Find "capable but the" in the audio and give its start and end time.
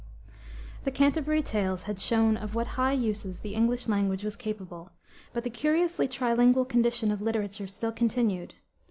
4.35-5.51